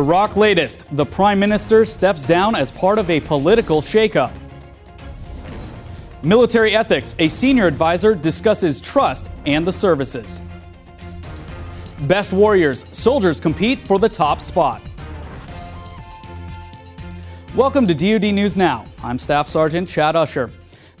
Iraq 0.00 0.34
latest. 0.34 0.86
The 0.96 1.04
Prime 1.04 1.38
Minister 1.38 1.84
steps 1.84 2.24
down 2.24 2.54
as 2.54 2.70
part 2.70 2.98
of 2.98 3.10
a 3.10 3.20
political 3.20 3.82
shakeup. 3.82 4.34
Military 6.22 6.74
ethics. 6.74 7.14
A 7.18 7.28
senior 7.28 7.66
advisor 7.66 8.14
discusses 8.14 8.80
trust 8.80 9.28
and 9.44 9.66
the 9.66 9.72
services. 9.72 10.42
Best 12.08 12.32
Warriors. 12.32 12.86
Soldiers 12.92 13.40
compete 13.40 13.78
for 13.78 13.98
the 13.98 14.08
top 14.08 14.40
spot. 14.40 14.80
Welcome 17.54 17.86
to 17.86 17.94
DoD 17.94 18.32
News 18.32 18.56
Now. 18.56 18.86
I'm 19.02 19.18
Staff 19.18 19.48
Sergeant 19.48 19.86
Chad 19.86 20.16
Usher. 20.16 20.50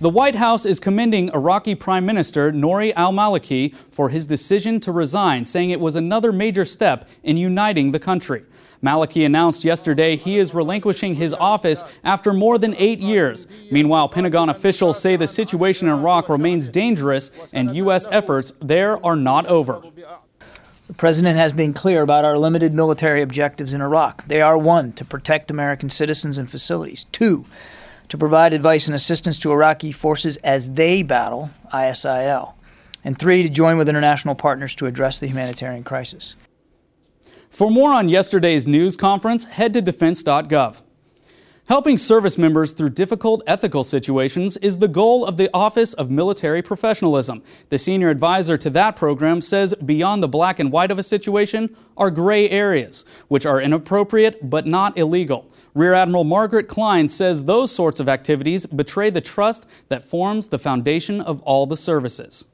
The 0.00 0.08
White 0.08 0.36
House 0.36 0.64
is 0.64 0.80
commending 0.80 1.28
Iraqi 1.34 1.74
Prime 1.74 2.06
Minister 2.06 2.50
Nouri 2.52 2.94
al 2.96 3.12
Maliki 3.12 3.74
for 3.90 4.08
his 4.08 4.24
decision 4.24 4.80
to 4.80 4.92
resign, 4.92 5.44
saying 5.44 5.68
it 5.68 5.78
was 5.78 5.94
another 5.94 6.32
major 6.32 6.64
step 6.64 7.06
in 7.22 7.36
uniting 7.36 7.92
the 7.92 7.98
country. 7.98 8.44
Maliki 8.82 9.26
announced 9.26 9.62
yesterday 9.62 10.16
he 10.16 10.38
is 10.38 10.54
relinquishing 10.54 11.16
his 11.16 11.34
office 11.34 11.84
after 12.02 12.32
more 12.32 12.56
than 12.56 12.74
eight 12.76 13.00
years. 13.00 13.46
Meanwhile, 13.70 14.08
Pentagon 14.08 14.48
officials 14.48 14.98
say 14.98 15.16
the 15.16 15.26
situation 15.26 15.86
in 15.86 15.98
Iraq 15.98 16.30
remains 16.30 16.70
dangerous 16.70 17.30
and 17.52 17.76
U.S. 17.76 18.08
efforts 18.10 18.54
there 18.58 19.04
are 19.04 19.16
not 19.16 19.44
over. 19.48 19.82
The 20.86 20.94
President 20.94 21.36
has 21.36 21.52
been 21.52 21.74
clear 21.74 22.00
about 22.00 22.24
our 22.24 22.38
limited 22.38 22.72
military 22.72 23.20
objectives 23.20 23.74
in 23.74 23.82
Iraq. 23.82 24.26
They 24.28 24.40
are 24.40 24.56
one, 24.56 24.92
to 24.94 25.04
protect 25.04 25.50
American 25.50 25.90
citizens 25.90 26.38
and 26.38 26.50
facilities, 26.50 27.04
two, 27.12 27.44
to 28.10 28.18
provide 28.18 28.52
advice 28.52 28.86
and 28.86 28.94
assistance 28.94 29.38
to 29.38 29.52
Iraqi 29.52 29.92
forces 29.92 30.36
as 30.38 30.72
they 30.72 31.02
battle 31.02 31.50
ISIL, 31.72 32.54
and 33.02 33.18
three, 33.18 33.42
to 33.42 33.48
join 33.48 33.78
with 33.78 33.88
international 33.88 34.34
partners 34.34 34.74
to 34.74 34.86
address 34.86 35.18
the 35.20 35.26
humanitarian 35.26 35.82
crisis. 35.82 36.34
For 37.48 37.70
more 37.70 37.92
on 37.92 38.08
yesterday's 38.08 38.66
news 38.66 38.96
conference, 38.96 39.46
head 39.46 39.72
to 39.72 39.80
defense.gov. 39.80 40.82
Helping 41.70 41.98
service 41.98 42.36
members 42.36 42.72
through 42.72 42.90
difficult 42.90 43.44
ethical 43.46 43.84
situations 43.84 44.56
is 44.56 44.80
the 44.80 44.88
goal 44.88 45.24
of 45.24 45.36
the 45.36 45.48
Office 45.54 45.92
of 45.92 46.10
Military 46.10 46.62
Professionalism. 46.62 47.44
The 47.68 47.78
senior 47.78 48.10
advisor 48.10 48.58
to 48.58 48.70
that 48.70 48.96
program 48.96 49.40
says 49.40 49.72
beyond 49.74 50.20
the 50.20 50.26
black 50.26 50.58
and 50.58 50.72
white 50.72 50.90
of 50.90 50.98
a 50.98 51.04
situation 51.04 51.76
are 51.96 52.10
gray 52.10 52.50
areas, 52.50 53.04
which 53.28 53.46
are 53.46 53.60
inappropriate 53.60 54.50
but 54.50 54.66
not 54.66 54.98
illegal. 54.98 55.48
Rear 55.72 55.94
Admiral 55.94 56.24
Margaret 56.24 56.66
Klein 56.66 57.06
says 57.06 57.44
those 57.44 57.70
sorts 57.70 58.00
of 58.00 58.08
activities 58.08 58.66
betray 58.66 59.08
the 59.08 59.20
trust 59.20 59.70
that 59.90 60.04
forms 60.04 60.48
the 60.48 60.58
foundation 60.58 61.20
of 61.20 61.40
all 61.42 61.66
the 61.66 61.76
services. 61.76 62.46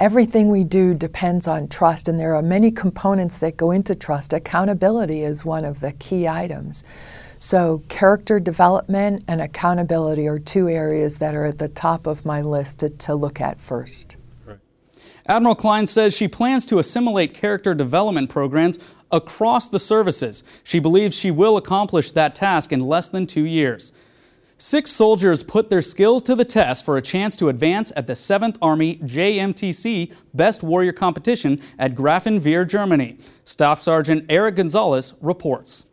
Everything 0.00 0.48
we 0.48 0.62
do 0.62 0.94
depends 0.94 1.48
on 1.48 1.66
trust, 1.66 2.06
and 2.06 2.20
there 2.20 2.36
are 2.36 2.42
many 2.42 2.70
components 2.70 3.38
that 3.38 3.56
go 3.56 3.72
into 3.72 3.96
trust. 3.96 4.32
Accountability 4.32 5.22
is 5.22 5.44
one 5.44 5.64
of 5.64 5.80
the 5.80 5.90
key 5.90 6.28
items. 6.28 6.84
So, 7.40 7.82
character 7.88 8.38
development 8.38 9.24
and 9.26 9.40
accountability 9.40 10.28
are 10.28 10.38
two 10.38 10.68
areas 10.68 11.18
that 11.18 11.34
are 11.34 11.46
at 11.46 11.58
the 11.58 11.66
top 11.66 12.06
of 12.06 12.24
my 12.24 12.40
list 12.40 12.78
to, 12.78 12.90
to 12.90 13.16
look 13.16 13.40
at 13.40 13.60
first. 13.60 14.16
Admiral 15.26 15.56
Klein 15.56 15.86
says 15.86 16.16
she 16.16 16.28
plans 16.28 16.64
to 16.66 16.78
assimilate 16.78 17.34
character 17.34 17.74
development 17.74 18.30
programs 18.30 18.78
across 19.10 19.68
the 19.68 19.80
services. 19.80 20.44
She 20.62 20.78
believes 20.78 21.18
she 21.18 21.32
will 21.32 21.56
accomplish 21.56 22.12
that 22.12 22.36
task 22.36 22.72
in 22.72 22.80
less 22.80 23.08
than 23.08 23.26
two 23.26 23.44
years. 23.44 23.92
Six 24.60 24.90
soldiers 24.90 25.44
put 25.44 25.70
their 25.70 25.82
skills 25.82 26.20
to 26.24 26.34
the 26.34 26.44
test 26.44 26.84
for 26.84 26.96
a 26.96 27.02
chance 27.02 27.36
to 27.36 27.48
advance 27.48 27.92
at 27.94 28.08
the 28.08 28.14
7th 28.14 28.56
Army 28.60 28.96
JMTC 28.96 30.12
Best 30.34 30.64
Warrior 30.64 30.92
Competition 30.92 31.60
at 31.78 31.94
Grafenwehr, 31.94 32.66
Germany. 32.68 33.18
Staff 33.44 33.80
Sergeant 33.80 34.26
Eric 34.28 34.56
Gonzalez 34.56 35.14
reports. 35.20 35.86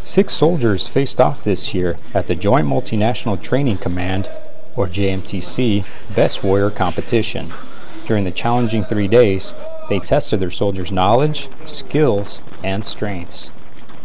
Six 0.00 0.32
soldiers 0.32 0.88
faced 0.88 1.20
off 1.20 1.44
this 1.44 1.74
year 1.74 1.98
at 2.14 2.28
the 2.28 2.34
Joint 2.34 2.66
Multinational 2.66 3.42
Training 3.42 3.76
Command, 3.76 4.30
or 4.74 4.86
JMTC, 4.86 5.84
Best 6.14 6.42
Warrior 6.42 6.70
competition. 6.70 7.52
During 8.06 8.24
the 8.24 8.30
challenging 8.30 8.84
three 8.84 9.08
days, 9.08 9.54
they 9.90 9.98
tested 9.98 10.40
their 10.40 10.50
soldiers' 10.50 10.92
knowledge, 10.92 11.50
skills, 11.64 12.40
and 12.64 12.86
strengths. 12.86 13.50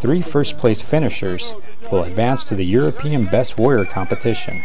Three 0.01 0.23
first 0.23 0.57
place 0.57 0.81
finishers 0.81 1.53
will 1.91 2.01
advance 2.01 2.43
to 2.45 2.55
the 2.55 2.65
European 2.65 3.27
Best 3.27 3.59
Warrior 3.59 3.85
competition. 3.85 4.63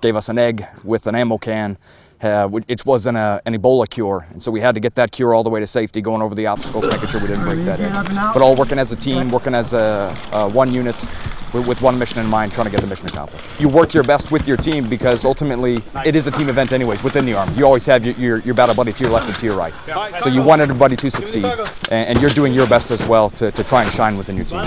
Gave 0.00 0.16
us 0.16 0.30
an 0.30 0.38
egg 0.38 0.66
with 0.82 1.06
an 1.06 1.14
ammo 1.14 1.36
can 1.36 1.76
uh, 2.24 2.48
it 2.68 2.86
wasn't 2.86 3.16
a, 3.18 3.40
an 3.44 3.54
Ebola 3.54 3.88
cure, 3.88 4.26
and 4.30 4.42
so 4.42 4.50
we 4.50 4.60
had 4.60 4.74
to 4.74 4.80
get 4.80 4.94
that 4.94 5.12
cure 5.12 5.34
all 5.34 5.42
the 5.42 5.50
way 5.50 5.60
to 5.60 5.66
safety, 5.66 6.00
going 6.00 6.22
over 6.22 6.34
the 6.34 6.46
obstacles, 6.46 6.86
making 6.86 7.08
sure 7.08 7.20
we 7.20 7.26
didn't 7.26 7.44
break 7.44 7.64
that 7.66 7.80
in. 7.80 7.92
But 8.14 8.40
all 8.40 8.56
working 8.56 8.78
as 8.78 8.92
a 8.92 8.96
team, 8.96 9.28
working 9.28 9.54
as 9.54 9.74
a, 9.74 10.16
a 10.32 10.48
one 10.48 10.72
unit, 10.72 11.06
with, 11.54 11.66
with 11.66 11.80
one 11.80 11.98
mission 11.98 12.18
in 12.18 12.26
mind, 12.26 12.52
trying 12.52 12.66
to 12.66 12.70
get 12.70 12.80
the 12.80 12.86
mission 12.86 13.06
accomplished. 13.06 13.44
You 13.58 13.68
work 13.68 13.94
your 13.94 14.02
best 14.02 14.30
with 14.30 14.46
your 14.46 14.56
team 14.56 14.88
because 14.88 15.24
ultimately 15.24 15.82
it 16.04 16.14
is 16.14 16.26
a 16.26 16.30
team 16.30 16.48
event, 16.48 16.72
anyways. 16.72 17.02
Within 17.02 17.24
the 17.24 17.34
Army, 17.34 17.54
you 17.54 17.64
always 17.64 17.86
have 17.86 18.04
your, 18.04 18.14
your, 18.16 18.38
your 18.40 18.54
battle 18.54 18.74
buddy 18.74 18.92
to 18.92 19.04
your 19.04 19.12
left 19.12 19.28
and 19.28 19.38
to 19.38 19.46
your 19.46 19.56
right, 19.56 19.72
so 20.20 20.28
you 20.28 20.42
want 20.42 20.60
everybody 20.60 20.96
to 20.96 21.10
succeed, 21.10 21.44
and, 21.44 22.08
and 22.08 22.20
you're 22.20 22.30
doing 22.30 22.52
your 22.52 22.66
best 22.66 22.90
as 22.90 23.04
well 23.04 23.30
to, 23.30 23.50
to 23.52 23.64
try 23.64 23.84
and 23.84 23.92
shine 23.92 24.18
within 24.18 24.36
your 24.36 24.44
team. 24.44 24.62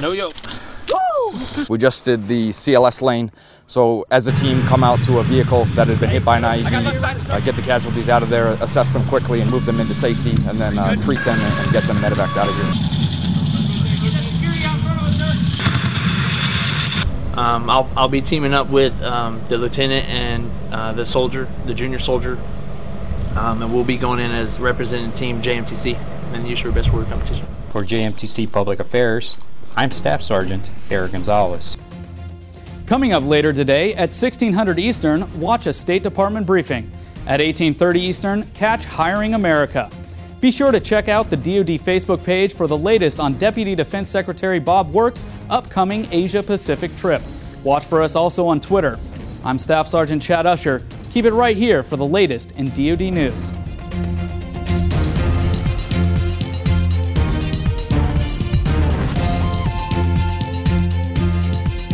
No 0.00 0.12
yo. 0.12 0.30
We 1.68 1.78
just 1.78 2.04
did 2.04 2.28
the 2.28 2.50
CLS 2.50 3.00
lane. 3.00 3.32
So 3.66 4.04
as 4.10 4.26
a 4.26 4.32
team, 4.32 4.66
come 4.66 4.84
out 4.84 5.02
to 5.04 5.20
a 5.20 5.22
vehicle 5.22 5.64
that 5.76 5.88
had 5.88 5.98
been 5.98 6.10
hit 6.10 6.24
by 6.24 6.36
an 6.36 6.42
IED, 6.42 7.30
uh, 7.30 7.40
get 7.40 7.56
the 7.56 7.62
casualties 7.62 8.08
out 8.10 8.22
of 8.22 8.28
there, 8.28 8.48
assess 8.60 8.92
them 8.92 9.06
quickly, 9.08 9.40
and 9.40 9.50
move 9.50 9.64
them 9.64 9.80
into 9.80 9.94
safety, 9.94 10.32
and 10.46 10.60
then 10.60 10.78
uh, 10.78 10.94
treat 10.96 11.24
them 11.24 11.40
and, 11.40 11.72
get 11.72 11.86
them 11.86 11.96
medevac 11.96 12.36
out 12.36 12.48
of 12.48 12.54
here. 12.54 12.93
Um, 17.36 17.68
I'll, 17.68 17.90
I'll 17.96 18.08
be 18.08 18.20
teaming 18.20 18.54
up 18.54 18.68
with 18.68 19.00
um, 19.02 19.40
the 19.48 19.58
lieutenant 19.58 20.08
and 20.08 20.50
uh, 20.72 20.92
the 20.92 21.04
soldier, 21.04 21.48
the 21.66 21.74
junior 21.74 21.98
soldier, 21.98 22.38
um, 23.34 23.60
and 23.60 23.74
we'll 23.74 23.82
be 23.82 23.96
going 23.96 24.20
in 24.20 24.30
as 24.30 24.60
representing 24.60 25.10
Team 25.12 25.42
JMTC 25.42 25.98
in 26.32 26.44
the 26.44 26.48
USAREUR 26.50 26.72
Best 26.72 26.92
Warrior 26.92 27.08
competition. 27.08 27.46
For 27.70 27.82
JMTC 27.82 28.52
Public 28.52 28.78
Affairs, 28.78 29.36
I'm 29.74 29.90
Staff 29.90 30.22
Sergeant 30.22 30.70
Eric 30.92 31.12
Gonzalez. 31.12 31.76
Coming 32.86 33.12
up 33.12 33.24
later 33.24 33.52
today 33.52 33.94
at 33.94 34.12
1600 34.12 34.78
Eastern, 34.78 35.40
watch 35.40 35.66
a 35.66 35.72
State 35.72 36.04
Department 36.04 36.46
briefing. 36.46 36.84
At 37.26 37.40
1830 37.40 38.00
Eastern, 38.00 38.42
catch 38.52 38.84
Hiring 38.84 39.34
America. 39.34 39.90
Be 40.44 40.50
sure 40.50 40.72
to 40.72 40.78
check 40.78 41.08
out 41.08 41.30
the 41.30 41.38
DoD 41.38 41.80
Facebook 41.80 42.22
page 42.22 42.52
for 42.52 42.66
the 42.66 42.76
latest 42.76 43.18
on 43.18 43.32
Deputy 43.38 43.74
Defense 43.74 44.10
Secretary 44.10 44.58
Bob 44.58 44.92
Work's 44.92 45.24
upcoming 45.48 46.06
Asia 46.10 46.42
Pacific 46.42 46.94
trip. 46.96 47.22
Watch 47.62 47.86
for 47.86 48.02
us 48.02 48.14
also 48.14 48.46
on 48.46 48.60
Twitter. 48.60 48.98
I'm 49.42 49.58
Staff 49.58 49.88
Sergeant 49.88 50.20
Chad 50.20 50.44
Usher. 50.44 50.82
Keep 51.10 51.24
it 51.24 51.32
right 51.32 51.56
here 51.56 51.82
for 51.82 51.96
the 51.96 52.04
latest 52.04 52.52
in 52.58 52.66
DoD 52.66 53.10
news. 53.10 53.54